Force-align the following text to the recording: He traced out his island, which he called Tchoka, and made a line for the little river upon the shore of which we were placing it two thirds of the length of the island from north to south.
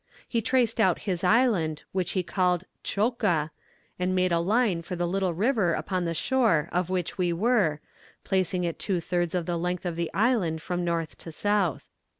He 0.27 0.41
traced 0.41 0.79
out 0.79 1.01
his 1.05 1.23
island, 1.23 1.83
which 1.91 2.13
he 2.13 2.23
called 2.23 2.63
Tchoka, 2.83 3.51
and 3.99 4.15
made 4.15 4.31
a 4.31 4.39
line 4.39 4.81
for 4.81 4.95
the 4.95 5.05
little 5.07 5.35
river 5.35 5.73
upon 5.75 6.05
the 6.05 6.15
shore 6.15 6.69
of 6.71 6.89
which 6.89 7.19
we 7.19 7.31
were 7.31 7.81
placing 8.23 8.63
it 8.63 8.79
two 8.79 8.99
thirds 8.99 9.35
of 9.35 9.45
the 9.45 9.59
length 9.59 9.85
of 9.85 9.95
the 9.95 10.09
island 10.11 10.59
from 10.63 10.83
north 10.83 11.19
to 11.19 11.31
south. 11.31 11.87